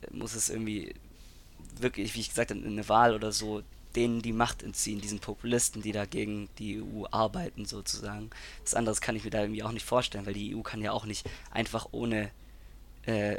äh, 0.02 0.14
muss 0.14 0.34
es 0.34 0.48
irgendwie 0.48 0.94
wirklich, 1.82 2.14
wie 2.14 2.20
ich 2.20 2.28
gesagt 2.28 2.50
habe, 2.50 2.64
eine 2.64 2.88
Wahl 2.88 3.14
oder 3.14 3.32
so, 3.32 3.62
denen 3.94 4.22
die 4.22 4.32
Macht 4.32 4.62
entziehen, 4.62 5.00
diesen 5.00 5.18
Populisten, 5.18 5.82
die 5.82 5.92
da 5.92 6.04
gegen 6.04 6.48
die 6.58 6.80
EU 6.80 7.04
arbeiten, 7.10 7.64
sozusagen. 7.64 8.30
Das 8.62 8.74
andere 8.74 8.94
kann 8.96 9.16
ich 9.16 9.24
mir 9.24 9.30
da 9.30 9.40
irgendwie 9.42 9.62
auch 9.62 9.72
nicht 9.72 9.86
vorstellen, 9.86 10.26
weil 10.26 10.34
die 10.34 10.54
EU 10.54 10.60
kann 10.60 10.82
ja 10.82 10.92
auch 10.92 11.04
nicht 11.04 11.28
einfach 11.50 11.88
ohne, 11.92 12.30
äh, 13.06 13.36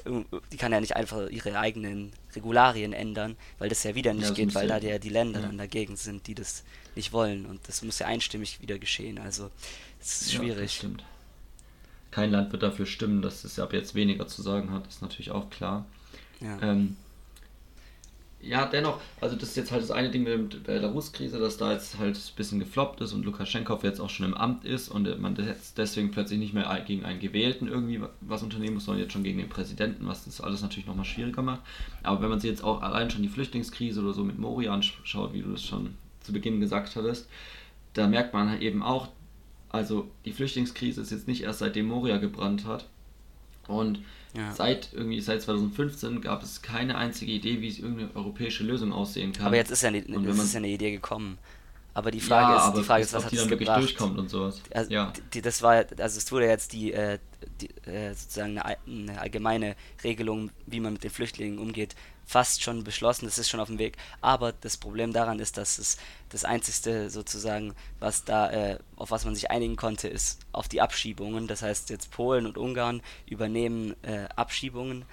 die 0.51 0.57
kann 0.57 0.71
ja 0.71 0.81
nicht 0.81 0.95
einfach 0.95 1.29
ihre 1.29 1.57
eigenen 1.59 2.11
Regularien 2.35 2.93
ändern, 2.93 3.35
weil 3.59 3.69
das 3.69 3.83
ja 3.83 3.95
wieder 3.95 4.13
nicht 4.13 4.29
ja, 4.29 4.33
geht, 4.33 4.55
weil 4.55 4.67
da 4.67 4.79
ja 4.79 4.99
die 4.99 5.09
Länder 5.09 5.39
ja. 5.39 5.47
dann 5.47 5.57
dagegen 5.57 5.95
sind, 5.95 6.27
die 6.27 6.35
das 6.35 6.63
nicht 6.95 7.13
wollen. 7.13 7.45
Und 7.45 7.61
das 7.67 7.83
muss 7.83 7.99
ja 7.99 8.07
einstimmig 8.07 8.59
wieder 8.61 8.79
geschehen. 8.79 9.19
Also, 9.19 9.51
es 10.01 10.21
ist 10.21 10.33
schwierig. 10.33 10.55
Ja, 10.55 10.61
das 10.63 10.73
stimmt. 10.73 11.03
Kein 12.11 12.31
Land 12.31 12.51
wird 12.51 12.63
dafür 12.63 12.87
stimmen, 12.87 13.21
dass 13.21 13.43
es 13.43 13.59
ab 13.59 13.71
jetzt 13.71 13.93
weniger 13.93 14.27
zu 14.27 14.41
sagen 14.41 14.71
hat, 14.71 14.87
ist 14.87 15.03
natürlich 15.03 15.29
auch 15.29 15.49
klar. 15.51 15.85
Ja. 16.41 16.59
Ähm, 16.61 16.97
ja, 18.41 18.65
dennoch, 18.65 19.01
also 19.19 19.35
das 19.35 19.49
ist 19.49 19.57
jetzt 19.57 19.71
halt 19.71 19.83
das 19.83 19.91
eine 19.91 20.09
Ding 20.09 20.23
mit 20.23 20.53
der 20.65 20.79
Belarus-Krise, 20.79 21.39
dass 21.39 21.57
da 21.57 21.73
jetzt 21.73 21.97
halt 21.97 22.15
ein 22.15 22.35
bisschen 22.37 22.59
gefloppt 22.59 23.01
ist 23.01 23.11
und 23.11 23.25
Lukaschenko 23.25 23.79
jetzt 23.83 23.99
auch 23.99 24.09
schon 24.09 24.27
im 24.27 24.33
Amt 24.33 24.63
ist 24.63 24.87
und 24.87 25.19
man 25.19 25.35
jetzt 25.35 25.77
deswegen 25.77 26.11
plötzlich 26.11 26.39
nicht 26.39 26.53
mehr 26.53 26.81
gegen 26.87 27.03
einen 27.03 27.19
Gewählten 27.19 27.67
irgendwie 27.67 28.01
was 28.21 28.41
unternehmen 28.41 28.75
muss, 28.75 28.85
sondern 28.85 29.03
jetzt 29.03 29.11
schon 29.11 29.23
gegen 29.23 29.39
den 29.39 29.49
Präsidenten, 29.49 30.07
was 30.07 30.23
das 30.23 30.39
alles 30.39 30.61
natürlich 30.61 30.87
nochmal 30.87 31.05
schwieriger 31.05 31.41
macht. 31.41 31.61
Aber 32.01 32.21
wenn 32.21 32.29
man 32.29 32.39
sich 32.39 32.49
jetzt 32.49 32.63
auch 32.63 32.81
allein 32.81 33.09
schon 33.09 33.23
die 33.23 33.29
Flüchtlingskrise 33.29 34.01
oder 34.01 34.13
so 34.13 34.23
mit 34.23 34.39
Moria 34.39 34.73
anschaut, 34.73 35.33
wie 35.33 35.41
du 35.41 35.53
es 35.53 35.65
schon 35.65 35.95
zu 36.21 36.31
Beginn 36.31 36.61
gesagt 36.61 36.95
hattest, 36.95 37.27
da 37.93 38.07
merkt 38.07 38.33
man 38.33 38.61
eben 38.61 38.83
auch, 38.83 39.09
also 39.67 40.09
die 40.23 40.31
Flüchtlingskrise 40.31 41.01
ist 41.01 41.11
jetzt 41.11 41.27
nicht 41.27 41.43
erst 41.43 41.59
seitdem 41.59 41.87
Moria 41.87 42.17
gebrannt 42.17 42.65
hat 42.65 42.85
und 43.69 43.99
ja. 44.35 44.51
Seit 44.53 44.93
irgendwie 44.93 45.21
seit 45.21 45.41
2015 45.41 46.21
gab 46.21 46.43
es 46.43 46.61
keine 46.61 46.97
einzige 46.97 47.31
Idee, 47.31 47.61
wie 47.61 47.67
es 47.67 47.79
irgendeine 47.79 48.15
europäische 48.15 48.63
Lösung 48.63 48.93
aussehen 48.93 49.33
kann. 49.33 49.47
Aber 49.47 49.55
jetzt 49.55 49.71
ist 49.71 49.81
ja, 49.81 49.87
eine, 49.89 49.99
ist 49.99 50.53
ja 50.53 50.57
eine 50.59 50.67
Idee 50.67 50.91
gekommen. 50.91 51.39
Aber 51.95 52.11
die 52.11 52.21
Frage 52.21 52.53
Ja, 52.53 52.69
ist, 52.69 52.77
die 52.77 52.83
Frage 52.83 53.03
ist, 53.03 53.13
was 53.13 53.25
hat 53.25 53.31
die 53.31 53.35
es 53.37 53.41
dann 53.41 53.49
wirklich 53.49 53.67
gebracht? 53.67 53.81
durchkommt 53.81 54.19
und 54.19 54.29
sowas. 54.29 54.61
Also, 54.71 54.91
Ja. 54.93 55.11
die, 55.33 55.41
das 55.41 55.61
war, 55.63 55.85
also 55.97 56.17
es 56.17 56.31
wurde 56.31 56.45
jetzt 56.45 56.73
die, 56.73 56.93
äh, 56.93 57.17
die 57.59 57.69
äh, 57.89 58.13
sozusagen 58.13 58.59
eine, 58.59 58.77
eine 58.87 59.19
allgemeine 59.19 59.75
Regelung, 60.03 60.51
wie 60.67 60.79
man 60.79 60.93
mit 60.93 61.03
den 61.03 61.09
Flüchtlingen 61.11 61.57
umgeht, 61.57 61.95
fast 62.29 62.61
schon 62.61 62.83
beschlossen. 62.83 63.25
Das 63.25 63.39
ist 63.39 63.49
schon 63.49 63.59
auf 63.59 63.69
dem 63.69 63.79
Weg. 63.79 63.97
Aber 64.21 64.51
das 64.51 64.77
Problem 64.77 65.13
daran 65.13 65.39
ist, 65.39 65.57
dass 65.57 65.79
es 65.79 65.97
das 66.29 66.45
einzigste 66.45 67.09
sozusagen, 67.09 67.73
was 67.99 68.23
da, 68.23 68.51
äh, 68.51 68.77
auf 68.97 69.09
was 69.09 69.25
man 69.25 69.33
sich 69.33 69.49
einigen 69.49 69.75
konnte, 69.75 70.07
ist 70.07 70.37
auf 70.51 70.67
die 70.67 70.79
Abschiebungen. 70.79 71.47
Das 71.47 71.63
heißt, 71.63 71.89
jetzt 71.89 72.11
Polen 72.11 72.45
und 72.45 72.55
Ungarn 72.55 73.01
übernehmen 73.25 73.95
äh, 74.03 74.27
Abschiebungen. 74.35 75.05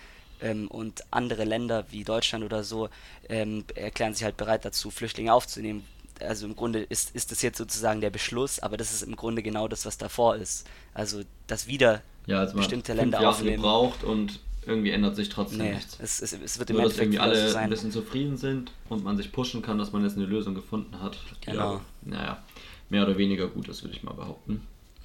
Ähm, 0.42 0.68
und 0.68 1.04
andere 1.10 1.44
Länder 1.44 1.86
wie 1.90 2.04
Deutschland 2.04 2.44
oder 2.44 2.62
so 2.62 2.90
ähm, 3.30 3.64
erklären 3.74 4.12
sich 4.12 4.22
halt 4.22 4.36
bereit 4.36 4.66
dazu, 4.66 4.90
Flüchtlinge 4.90 5.32
aufzunehmen. 5.32 5.86
Also 6.20 6.44
im 6.44 6.54
Grunde 6.54 6.82
ist, 6.82 7.14
ist 7.16 7.32
das 7.32 7.40
jetzt 7.40 7.56
sozusagen 7.56 8.02
der 8.02 8.10
Beschluss, 8.10 8.58
aber 8.58 8.76
das 8.76 8.92
ist 8.92 9.02
im 9.02 9.16
Grunde 9.16 9.42
genau 9.42 9.68
das, 9.68 9.86
was 9.86 9.96
davor 9.96 10.36
ist. 10.36 10.66
Also, 10.92 11.22
dass 11.46 11.66
wieder 11.66 12.02
Ja, 12.26 12.40
also 12.40 12.56
bestimmte 12.58 12.92
fünf 12.92 13.00
Länder 13.00 13.22
Jahre 13.22 13.34
aufnehmen. 13.34 13.56
gebraucht 13.56 14.04
und 14.04 14.40
irgendwie 14.66 14.90
ändert 14.90 15.16
sich 15.16 15.28
trotzdem 15.28 15.58
Nee, 15.58 15.74
nichts. 15.74 15.96
es, 16.00 16.20
es, 16.20 16.32
es 16.32 16.58
wird 16.58 16.70
im 16.70 16.76
Nur, 16.76 16.84
dass 16.86 16.98
irgendwie 16.98 17.18
wieder 17.18 17.34
so 17.48 17.56
alle 17.56 17.58
ein 17.64 17.70
bisschen 17.70 17.92
zufrieden 17.92 18.36
sind 18.36 18.72
und 18.88 19.04
man 19.04 19.16
sich 19.16 19.32
pushen 19.32 19.62
kann, 19.62 19.78
dass 19.78 19.92
man 19.92 20.02
jetzt 20.04 20.16
eine 20.16 20.26
Lösung 20.26 20.54
gefunden 20.54 21.00
hat. 21.00 21.16
die 21.42 21.50
Genau. 21.52 21.62
aber, 21.74 21.80
naja, 22.02 22.42
mehr 22.90 23.02
oder 23.04 23.16
weniger 23.16 23.46
gut 23.48 23.68
ist, 23.68 23.82
würde 23.82 23.96
ich 23.96 24.02
mal 24.02 24.14
behaupten. 24.14 24.60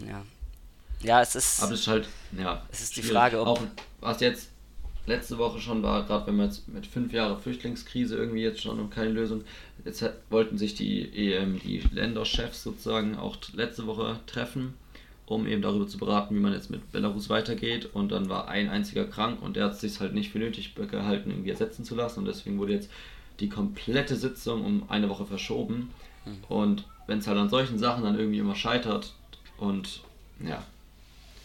Ja. 0.06 0.24
ja, 1.02 1.22
es 1.22 1.36
ist. 1.36 1.62
Aber 1.62 1.74
es 1.74 1.82
ist 1.82 1.88
halt, 1.88 2.08
ja. 2.38 2.66
Es 2.72 2.82
ist 2.82 2.96
die 2.98 3.02
schwierig. 3.02 3.16
Frage, 3.18 3.40
ob- 3.42 3.48
Auch 3.48 3.62
was 4.02 4.20
jetzt 4.20 4.50
letzte 5.08 5.38
Woche 5.38 5.60
schon 5.60 5.82
war, 5.84 6.06
gerade 6.06 6.28
wenn 6.28 6.36
man 6.38 6.48
jetzt 6.48 6.68
mit 6.68 6.86
fünf 6.86 7.12
Jahren 7.14 7.40
Flüchtlingskrise 7.40 8.16
irgendwie 8.16 8.42
jetzt 8.44 8.62
schon 8.62 8.80
und 8.80 8.90
keine 8.92 9.10
Lösung, 9.10 9.44
jetzt 9.84 10.04
wollten 10.30 10.58
sich 10.60 10.76
die, 10.76 11.02
EM, 11.34 11.60
die 11.60 11.80
Länderchefs 11.92 12.64
sozusagen 12.64 13.16
auch 13.18 13.38
letzte 13.54 13.88
Woche 13.88 14.20
treffen, 14.28 14.76
um 15.32 15.48
eben 15.48 15.62
darüber 15.62 15.88
zu 15.88 15.98
beraten, 15.98 16.36
wie 16.36 16.40
man 16.40 16.54
jetzt 16.54 16.70
mit 16.70 16.92
Belarus 16.92 17.30
weitergeht. 17.30 17.90
Und 17.94 18.12
dann 18.12 18.30
war 18.30 18.48
ein 18.48 18.70
einziger 18.70 19.06
krank 19.06 19.42
und 19.42 19.56
der 19.56 19.66
hat 19.66 19.74
es 19.74 19.82
sich 19.82 20.00
halt 20.00 20.14
nicht 20.14 20.32
für 20.32 20.40
nötig 20.40 20.76
gehalten, 20.76 21.32
irgendwie 21.32 21.50
ersetzen 21.50 21.86
zu 21.86 21.96
lassen. 21.96 22.20
Und 22.20 22.26
deswegen 22.26 22.58
wurde 22.58 22.74
jetzt 22.74 22.90
die 23.40 23.50
komplette 23.50 24.16
Sitzung 24.16 24.64
um 24.64 24.90
eine 24.90 25.10
Woche 25.10 25.26
verschoben. 25.26 25.92
Hm. 26.26 26.38
Und 26.50 26.86
wenn 27.08 27.20
es 27.20 27.28
halt 27.28 27.38
an 27.38 27.50
solchen 27.50 27.80
Sachen 27.80 28.04
dann 28.04 28.18
irgendwie 28.18 28.40
immer 28.40 28.56
scheitert 28.56 29.14
und 29.58 30.02
ja, 30.40 30.64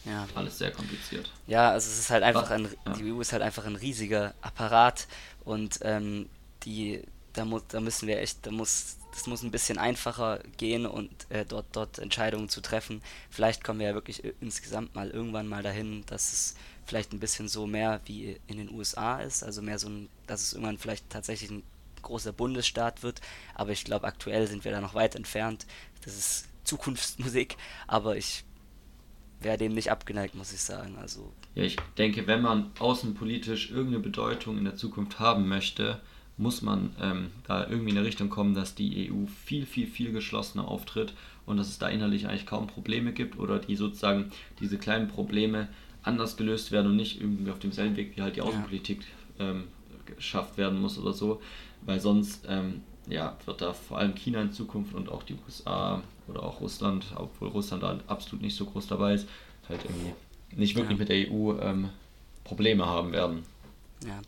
ja. 0.05 0.27
alles 0.35 0.59
sehr 0.59 0.71
kompliziert. 0.71 1.31
Ja, 1.47 1.71
also 1.71 1.89
es 1.91 1.99
ist 1.99 2.11
halt 2.11 2.23
einfach 2.23 2.43
Was- 2.43 2.51
ein, 2.53 2.69
ja. 2.87 2.93
die 2.93 3.13
EU 3.13 3.21
ist 3.21 3.33
halt 3.33 3.43
einfach 3.43 3.67
ein 3.67 3.77
riesiger 3.77 4.35
Apparat 4.41 5.07
und 5.45 5.79
ähm, 5.83 6.29
die, 6.65 7.03
da 7.33 7.45
muss, 7.45 7.63
da 7.69 7.81
müssen 7.81 8.07
wir 8.07 8.21
echt, 8.21 8.47
da 8.47 8.51
muss, 8.51 8.97
das 9.17 9.27
muss 9.27 9.43
ein 9.43 9.51
bisschen 9.51 9.79
einfacher 9.79 10.41
gehen 10.59 10.85
und 10.85 11.11
äh, 11.31 11.47
dort, 11.47 11.65
dort 11.73 11.99
Entscheidungen 11.99 12.51
zu 12.51 12.61
treffen. 12.61 13.01
Vielleicht 13.31 13.65
kommen 13.65 13.81
wir 13.81 13.89
ja 13.89 13.95
wirklich 13.95 14.23
i- 14.25 14.35
insgesamt 14.43 14.95
mal 14.95 15.09
irgendwann 15.11 15.49
mal 15.49 15.63
dahin, 15.63 16.05
dass 16.07 16.35
es 16.35 16.55
vielleicht 16.85 17.13
ein 17.15 17.19
bisschen 17.19 17.49
so 17.49 17.67
mehr 17.67 18.01
wie 18.05 18.39
in 18.47 18.59
den 18.59 18.71
USA 18.71 19.21
ist, 19.21 19.43
also 19.43 19.63
mehr 19.63 19.79
so 19.79 19.89
ein, 19.89 20.09
dass 20.27 20.43
es 20.43 20.53
irgendwann 20.53 20.77
vielleicht 20.77 21.09
tatsächlich 21.09 21.51
ein 21.51 21.63
großer 22.03 22.33
Bundesstaat 22.35 23.03
wird, 23.03 23.23
aber 23.55 23.73
ich 23.73 23.85
glaube 23.85 24.07
aktuell 24.07 24.47
sind 24.49 24.65
wir 24.65 24.71
da 24.71 24.83
noch 24.83 24.95
weit 24.95 25.15
entfernt. 25.15 25.67
Das 26.05 26.15
ist 26.15 26.45
Zukunftsmusik, 26.65 27.57
aber 27.87 28.17
ich 28.19 28.45
wäre 29.41 29.57
dem 29.59 29.73
nicht 29.73 29.91
abgeneigt, 29.91 30.35
muss 30.35 30.53
ich 30.53 30.61
sagen. 30.61 30.97
Also 30.99 31.33
Ja, 31.55 31.63
ich 31.65 31.77
denke, 31.97 32.27
wenn 32.27 32.43
man 32.43 32.71
außenpolitisch 32.79 33.71
irgendeine 33.71 34.01
Bedeutung 34.03 34.59
in 34.59 34.65
der 34.65 34.77
Zukunft 34.77 35.19
haben 35.19 35.49
möchte, 35.49 36.01
muss 36.39 36.61
man 36.63 36.95
ähm, 37.01 37.31
da 37.47 37.67
irgendwie 37.67 37.91
in 37.91 37.97
eine 37.99 38.07
Richtung 38.07 38.29
kommen, 38.29 38.55
dass 38.55 38.75
die 38.75 39.11
EU 39.11 39.27
viel, 39.45 39.65
viel, 39.65 39.87
viel 39.87 40.13
geschlossener 40.13 40.69
auftritt 40.69 41.15
und 41.47 41.57
dass 41.57 41.69
es 41.69 41.79
da 41.79 41.89
innerlich 41.89 42.29
eigentlich 42.29 42.47
kaum 42.47 42.67
Probleme 42.67 43.13
gibt 43.13 43.39
oder 43.39 43.59
die 43.59 43.77
sozusagen 43.77 44.31
diese 44.61 44.77
kleinen 44.79 45.09
Probleme 45.09 45.69
anders 46.03 46.37
gelöst 46.37 46.73
werden 46.73 46.89
und 46.89 46.97
nicht 46.97 47.21
irgendwie 47.21 47.51
auf 47.51 47.59
demselben 47.59 47.97
Weg 47.97 48.17
wie 48.17 48.23
halt 48.23 48.37
die 48.37 48.43
Außenpolitik 48.43 49.01
ähm, 49.39 49.65
geschafft 50.05 50.57
werden 50.59 50.81
muss 50.81 50.99
oder 50.99 51.13
so, 51.13 51.41
weil 51.83 52.01
sonst 52.01 52.45
ähm, 52.49 52.83
ja, 53.09 53.37
wird 53.45 53.61
da 53.61 53.73
vor 53.73 53.99
allem 53.99 54.15
China 54.15 54.43
in 54.43 54.53
Zukunft 54.53 54.95
und 54.95 55.09
auch 55.09 55.23
die 55.23 55.37
USA 55.47 56.03
oder 56.29 56.43
auch 56.43 56.61
Russland, 56.61 57.07
obwohl 57.15 57.49
Russland 57.49 57.83
da 57.83 57.99
absolut 58.09 58.43
nicht 58.43 58.57
so 58.57 58.67
groß 58.67 58.89
dabei 58.89 59.15
ist, 59.15 59.29
halt 59.69 59.81
irgendwie 59.85 60.13
nicht 60.57 60.75
wirklich 60.75 60.97
Ja. 60.97 60.99
mit 60.99 61.09
der 61.09 61.31
EU 61.33 61.59
ähm, 61.61 61.89
Probleme 62.45 62.87
haben 62.87 63.13
werden. 63.13 63.43
Ja. 64.05 64.21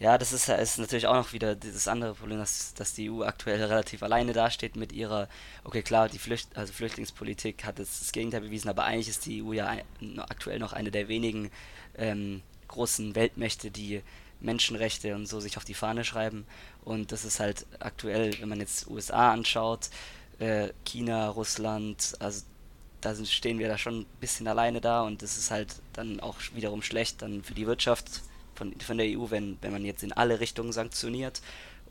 Ja, 0.00 0.16
das 0.16 0.32
ist, 0.32 0.48
ist 0.48 0.78
natürlich 0.78 1.06
auch 1.06 1.14
noch 1.14 1.32
wieder 1.34 1.54
dieses 1.54 1.86
andere 1.86 2.14
Problem, 2.14 2.38
dass, 2.38 2.72
dass 2.72 2.94
die 2.94 3.10
EU 3.10 3.22
aktuell 3.22 3.62
relativ 3.62 4.02
alleine 4.02 4.32
dasteht 4.32 4.74
mit 4.74 4.92
ihrer, 4.92 5.28
okay 5.62 5.82
klar, 5.82 6.08
die 6.08 6.18
Flücht, 6.18 6.48
also 6.56 6.72
Flüchtlingspolitik 6.72 7.64
hat 7.66 7.78
jetzt 7.78 8.00
das 8.00 8.10
Gegenteil 8.12 8.40
bewiesen, 8.40 8.70
aber 8.70 8.84
eigentlich 8.84 9.10
ist 9.10 9.26
die 9.26 9.42
EU 9.42 9.52
ja 9.52 9.76
aktuell 10.28 10.58
noch 10.58 10.72
eine 10.72 10.90
der 10.90 11.08
wenigen 11.08 11.50
ähm, 11.98 12.40
großen 12.68 13.14
Weltmächte, 13.14 13.70
die 13.70 14.02
Menschenrechte 14.40 15.14
und 15.14 15.26
so 15.26 15.38
sich 15.38 15.58
auf 15.58 15.66
die 15.66 15.74
Fahne 15.74 16.02
schreiben. 16.04 16.46
Und 16.82 17.12
das 17.12 17.26
ist 17.26 17.38
halt 17.38 17.66
aktuell, 17.78 18.40
wenn 18.40 18.48
man 18.48 18.60
jetzt 18.60 18.88
USA 18.88 19.32
anschaut, 19.32 19.90
äh, 20.38 20.70
China, 20.86 21.28
Russland, 21.28 22.16
also 22.20 22.42
da 23.02 23.14
sind, 23.14 23.28
stehen 23.28 23.58
wir 23.58 23.68
da 23.68 23.76
schon 23.76 24.00
ein 24.00 24.06
bisschen 24.20 24.48
alleine 24.48 24.80
da 24.80 25.02
und 25.02 25.20
das 25.22 25.36
ist 25.36 25.50
halt 25.50 25.74
dann 25.92 26.20
auch 26.20 26.36
wiederum 26.54 26.80
schlecht 26.82 27.20
dann 27.20 27.42
für 27.44 27.54
die 27.54 27.66
Wirtschaft 27.66 28.22
von, 28.60 28.78
von 28.78 28.98
der 28.98 29.06
EU, 29.18 29.30
wenn, 29.30 29.56
wenn 29.62 29.72
man 29.72 29.86
jetzt 29.86 30.02
in 30.02 30.12
alle 30.12 30.38
Richtungen 30.38 30.70
sanktioniert. 30.72 31.40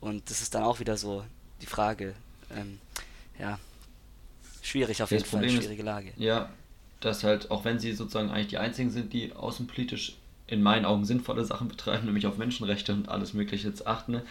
Und 0.00 0.30
das 0.30 0.40
ist 0.40 0.54
dann 0.54 0.62
auch 0.62 0.78
wieder 0.78 0.96
so 0.96 1.24
die 1.60 1.66
Frage, 1.66 2.14
ähm, 2.56 2.78
ja, 3.40 3.58
schwierig 4.62 5.02
auf 5.02 5.10
jeden 5.10 5.24
das 5.24 5.30
Fall, 5.30 5.40
Problem 5.40 5.60
schwierige 5.60 5.82
Lage. 5.82 6.12
Ja, 6.16 6.48
dass 7.00 7.24
halt, 7.24 7.50
auch 7.50 7.64
wenn 7.64 7.80
sie 7.80 7.92
sozusagen 7.92 8.30
eigentlich 8.30 8.48
die 8.48 8.58
einzigen 8.58 8.90
sind, 8.90 9.12
die 9.12 9.32
außenpolitisch 9.32 10.16
in 10.46 10.62
meinen 10.62 10.84
Augen 10.84 11.04
sinnvolle 11.04 11.44
Sachen 11.44 11.66
betreiben, 11.66 12.06
nämlich 12.06 12.26
auf 12.26 12.38
Menschenrechte 12.38 12.92
und 12.92 13.08
alles 13.08 13.34
Mögliche 13.34 13.74
zu 13.74 13.86
achten, 13.86 14.22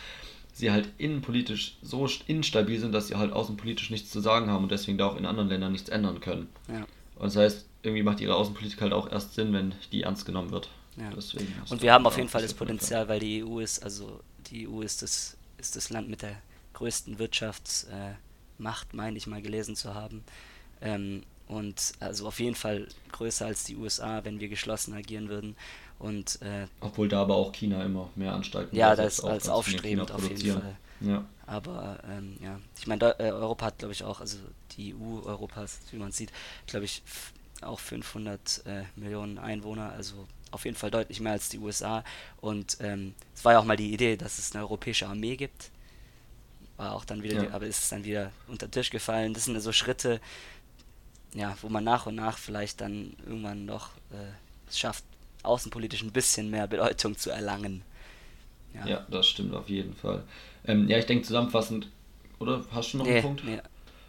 sie 0.54 0.72
halt 0.72 0.88
innenpolitisch 0.98 1.78
so 1.82 2.06
st- 2.06 2.22
instabil 2.28 2.80
sind, 2.80 2.94
dass 2.94 3.10
sie 3.10 3.16
halt 3.16 3.34
außenpolitisch 3.34 3.90
nichts 3.90 4.12
zu 4.12 4.22
sagen 4.22 4.50
haben 4.50 4.64
und 4.64 4.72
deswegen 4.72 4.98
da 4.98 5.08
auch 5.08 5.18
in 5.18 5.26
anderen 5.26 5.50
Ländern 5.50 5.74
nichts 5.74 5.90
ändern 5.90 6.22
können. 6.22 6.48
Ja. 6.70 6.86
Und 7.16 7.26
das 7.26 7.36
heißt, 7.36 7.66
irgendwie 7.84 8.04
macht 8.04 8.22
ihre 8.22 8.36
Außenpolitik 8.36 8.82
halt 8.82 8.94
auch 8.94 9.12
erst 9.12 9.34
Sinn, 9.36 9.52
wenn 9.52 9.74
die 9.92 10.04
ernst 10.04 10.26
genommen 10.26 10.52
wird. 10.52 10.70
Ja. 11.00 11.12
Ist 11.18 11.36
Und 11.70 11.82
wir 11.82 11.94
haben 11.94 12.06
auf 12.06 12.14
ja 12.14 12.20
jeden 12.20 12.30
Fall 12.30 12.42
das 12.42 12.54
Potenzial, 12.54 13.08
weil 13.08 13.20
die 13.20 13.44
EU 13.44 13.60
ist, 13.60 13.84
also 13.84 14.20
die 14.48 14.68
EU 14.68 14.82
ist 14.82 15.02
das, 15.02 15.38
ist 15.58 15.76
das 15.76 15.90
Land 15.90 16.10
mit 16.10 16.22
der 16.22 16.36
größten 16.74 17.20
Wirtschaftsmacht, 17.20 18.18
Macht, 18.58 18.94
meine 18.94 19.18
ich 19.18 19.26
mal 19.26 19.42
gelesen 19.42 19.76
zu 19.76 19.94
haben. 19.94 20.24
Ähm, 20.82 21.24
und 21.48 21.94
also 22.00 22.28
auf 22.28 22.40
jeden 22.40 22.56
Fall 22.56 22.88
größer 23.12 23.46
als 23.46 23.64
die 23.64 23.76
USA, 23.76 24.24
wenn 24.24 24.40
wir 24.40 24.50
geschlossen 24.50 24.94
agieren 24.94 25.30
würden. 25.30 25.56
Und 25.98 26.42
äh, 26.42 26.68
Obwohl 26.80 27.08
da 27.08 27.22
aber 27.22 27.36
auch 27.36 27.52
China 27.52 27.84
immer 27.84 28.10
mehr 28.16 28.34
Anstalten 28.34 28.76
Ja, 28.76 28.96
das 28.96 29.22
auch 29.22 29.30
als 29.30 29.50
aufstrebend 29.50 30.12
auf 30.12 30.30
jeden. 30.30 30.54
Fall. 30.54 30.78
Ja. 31.02 31.26
Aber 31.46 32.00
ähm, 32.10 32.38
ja, 32.42 32.60
ich 32.78 32.86
meine, 32.86 33.20
äh, 33.20 33.32
Europa 33.32 33.68
hat, 33.68 33.80
glaube 33.80 33.94
ich, 33.94 34.04
auch, 34.04 34.22
also 34.22 34.38
die 34.78 34.94
EU 34.94 35.22
Europas, 35.26 35.80
wie 35.92 35.98
man 35.98 36.12
sieht, 36.12 36.32
glaube 36.68 36.86
ich, 36.86 37.02
auch 37.64 37.80
500 37.80 38.64
äh, 38.66 38.84
Millionen 38.96 39.38
Einwohner, 39.38 39.92
also 39.92 40.28
auf 40.52 40.66
jeden 40.66 40.78
Fall 40.78 40.92
deutlich 40.92 41.20
mehr 41.20 41.34
als 41.34 41.50
die 41.50 41.60
USA. 41.60 42.04
Und 42.42 42.78
ähm, 42.82 43.16
es 43.36 43.46
war 43.46 43.54
ja 43.54 43.60
auch 43.60 43.66
mal 43.66 43.78
die 43.78 43.94
Idee, 43.94 44.18
dass 44.18 44.40
es 44.40 44.54
eine 44.56 44.64
europäische 44.64 45.08
Armee 45.08 45.36
gibt. 45.36 45.72
War 46.78 46.94
auch 46.96 47.04
dann 47.04 47.24
wieder, 47.24 47.36
Ja. 47.36 47.38
die, 47.38 47.52
aber 47.52 47.66
ist 47.68 47.80
es 47.84 47.90
dann 47.90 48.06
wieder 48.06 48.32
unter 48.48 48.68
den 48.68 48.72
Tisch 48.72 48.90
gefallen. 48.90 49.34
Das 49.34 49.46
sind 49.46 49.60
so 49.60 49.72
Schritte, 49.74 50.22
ja, 51.34 51.56
wo 51.62 51.70
man 51.70 51.84
nach 51.84 52.06
und 52.06 52.16
nach 52.16 52.38
vielleicht 52.38 52.82
dann 52.82 53.16
irgendwann 53.26 53.66
noch 53.66 53.90
äh, 54.12 54.32
es 54.68 54.80
schafft, 54.80 55.04
außenpolitisch 55.44 56.02
ein 56.04 56.12
bisschen 56.12 56.50
mehr 56.50 56.68
Bedeutung 56.68 57.18
zu 57.18 57.30
erlangen. 57.30 57.84
Ja. 58.74 58.86
das 59.10 59.28
stimmt 59.28 59.54
auf 59.54 59.70
jeden 59.70 59.94
Fall. 59.96 60.24
Ähm, 60.66 60.88
ja, 60.90 60.98
ich 60.98 61.06
denke 61.06 61.26
zusammenfassend, 61.26 61.88
oder 62.40 62.64
hast 62.72 62.94
du 62.94 62.98
noch 62.98 63.06
Nee, 63.06 63.10
einen 63.10 63.18
Punkt? 63.22 63.44
nee, 63.44 63.62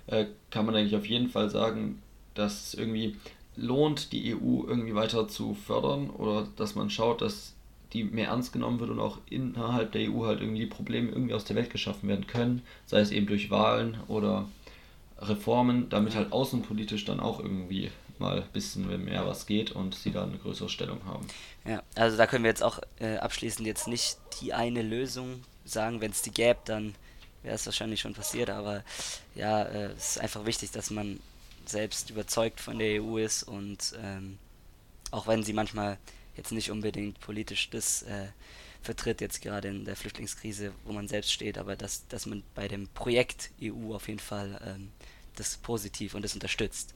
Äh, 0.07 0.27
kann 0.51 0.67
man 0.67 0.77
eigentlich 0.77 0.97
auf 0.97 1.07
jeden 1.07 1.29
Fall 1.31 1.51
sagen, 1.51 2.03
dass 2.35 2.75
irgendwie 2.75 3.17
lohnt, 3.61 4.13
die 4.13 4.35
EU 4.35 4.65
irgendwie 4.67 4.95
weiter 4.95 5.29
zu 5.29 5.55
fördern 5.55 6.11
oder 6.11 6.49
dass 6.57 6.75
man 6.75 6.91
schaut, 6.91 7.21
dass 7.21 7.55
die 7.93 8.05
mehr 8.05 8.29
ernst 8.29 8.53
genommen 8.53 8.81
wird 8.81 8.91
und 8.91 9.01
auch 9.01 9.19
innerhalb 9.29 9.93
der 9.93 10.11
EU 10.11 10.25
halt 10.25 10.41
irgendwie 10.41 10.61
die 10.61 10.67
Probleme 10.67 11.11
irgendwie 11.11 11.35
aus 11.35 11.45
der 11.45 11.57
Welt 11.57 11.71
geschaffen 11.71 12.09
werden 12.09 12.27
können, 12.27 12.63
sei 12.87 13.01
es 13.01 13.11
eben 13.11 13.27
durch 13.27 13.51
Wahlen 13.51 13.99
oder 14.09 14.49
Reformen, 15.19 15.89
damit 15.89 16.15
halt 16.15 16.33
außenpolitisch 16.33 17.05
dann 17.05 17.21
auch 17.21 17.41
irgendwie 17.41 17.91
mal 18.19 18.43
ein 18.43 18.49
bisschen 18.53 19.05
mehr 19.05 19.27
was 19.27 19.47
geht 19.47 19.73
und 19.73 19.95
sie 19.95 20.13
da 20.13 20.25
eine 20.25 20.39
größere 20.39 20.69
Stellung 20.69 21.05
haben. 21.07 21.27
Ja, 21.65 21.83
also 21.95 22.17
da 22.17 22.27
können 22.27 22.45
wir 22.45 22.51
jetzt 22.51 22.63
auch 22.63 22.79
äh, 23.01 23.17
abschließend 23.17 23.67
jetzt 23.67 23.89
nicht 23.89 24.19
die 24.41 24.53
eine 24.53 24.83
Lösung 24.83 25.43
sagen. 25.65 26.01
Wenn 26.01 26.11
es 26.11 26.23
die 26.23 26.31
gäbe, 26.31 26.61
dann 26.65 26.95
wäre 27.43 27.55
es 27.55 27.67
wahrscheinlich 27.67 28.01
schon 28.01 28.15
passiert. 28.15 28.51
Aber 28.51 28.85
ja, 29.35 29.63
äh, 29.63 29.93
es 29.93 30.17
ist 30.17 30.21
einfach 30.21 30.45
wichtig, 30.45 30.71
dass 30.71 30.91
man 30.91 31.19
selbst 31.71 32.11
überzeugt 32.11 32.61
von 32.61 32.79
der 32.79 33.03
EU 33.03 33.19
ist 33.19 33.43
und 33.43 33.95
ähm, 34.03 34.39
auch 35.11 35.27
wenn 35.27 35.43
sie 35.43 35.53
manchmal 35.53 35.99
jetzt 36.37 36.53
nicht 36.53 36.71
unbedingt 36.71 37.21
politisch 37.21 37.71
das 37.71 38.03
äh, 38.03 38.29
vertritt, 38.83 39.21
jetzt 39.21 39.43
gerade 39.43 39.69
in 39.69 39.85
der 39.85 39.97
Flüchtlingskrise, 39.97 40.73
wo 40.85 40.93
man 40.93 41.09
selbst 41.09 41.33
steht, 41.33 41.59
aber 41.59 41.77
dass, 41.77 42.07
dass 42.09 42.27
man 42.27 42.43
bei 42.55 42.69
dem 42.69 42.89
Projekt 42.89 43.51
EU 43.63 43.95
auf 43.95 44.09
jeden 44.09 44.21
Fall 44.21 44.61
ähm, 44.65 44.91
das 45.37 45.57
positiv 45.59 46.15
und 46.15 46.23
das 46.23 46.35
unterstützt. 46.35 46.95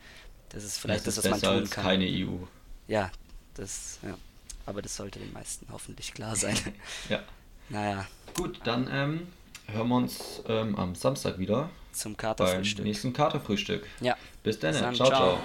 Das 0.51 0.65
ist 0.65 0.79
vielleicht 0.79 1.07
das, 1.07 1.17
das 1.17 1.25
was 1.25 1.31
man 1.31 1.41
tun 1.41 1.61
als 1.63 1.71
kann. 1.71 1.85
keine 1.85 2.05
EU. 2.07 2.45
Ja, 2.89 3.11
das, 3.55 3.99
ja. 4.03 4.17
Aber 4.67 4.81
das 4.81 4.97
sollte 4.97 5.19
den 5.19 5.33
meisten 5.33 5.67
hoffentlich 5.71 6.15
klar 6.15 6.37
sein. 6.37 6.57
Ja. 7.09 7.23
naja, 7.69 8.07
Gut, 8.35 8.61
dann 8.65 8.89
ähm, 8.91 9.27
hören 9.67 9.89
wir 9.89 9.97
uns 9.97 10.43
ähm, 10.49 10.75
am 10.77 10.95
Samstag 10.95 11.39
wieder 11.39 11.71
zum 11.95 12.13
beim 12.13 12.17
Katerfrühstück. 12.17 12.85
nächsten 12.85 13.13
Katerfrühstück. 13.13 13.87
Ja. 14.01 14.17
Bis 14.43 14.59
dann. 14.59 14.73
Bis 14.73 14.81
dann, 14.81 14.95
ciao. 14.95 15.09
ciao. 15.09 15.19
ciao. 15.19 15.39